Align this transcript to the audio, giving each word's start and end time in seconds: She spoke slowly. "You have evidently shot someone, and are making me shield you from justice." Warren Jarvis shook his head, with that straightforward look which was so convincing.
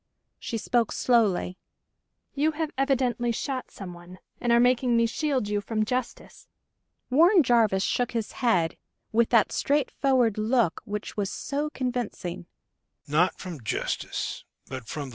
She 0.39 0.57
spoke 0.57 0.91
slowly. 0.91 1.59
"You 2.33 2.53
have 2.53 2.71
evidently 2.75 3.31
shot 3.31 3.69
someone, 3.69 4.17
and 4.39 4.51
are 4.51 4.59
making 4.59 4.97
me 4.97 5.05
shield 5.05 5.47
you 5.47 5.61
from 5.61 5.85
justice." 5.85 6.47
Warren 7.11 7.43
Jarvis 7.43 7.83
shook 7.83 8.13
his 8.13 8.31
head, 8.31 8.77
with 9.11 9.29
that 9.29 9.51
straightforward 9.51 10.39
look 10.39 10.81
which 10.85 11.15
was 11.15 11.29
so 11.29 11.69
convincing. 11.69 12.47